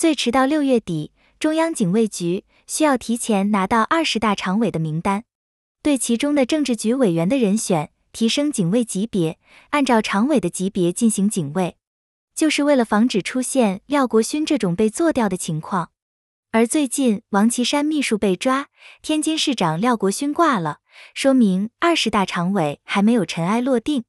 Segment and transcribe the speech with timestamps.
[0.00, 5.24] 最迟到六月底中央警卫局需要提前拿到二十大常委的名单
[5.82, 9.38] 对其中的政治局委员的人选提升警卫级别
[9.72, 11.76] 按照常委的级别进行警卫。
[12.34, 15.90] 就是为了防止出现廖国勋这种被做掉的情况。
[16.50, 18.68] 而最近王岐山秘书被抓
[19.02, 20.78] 天津市长廖国勋挂了
[21.12, 24.04] 说明二十大常委还没有尘埃落定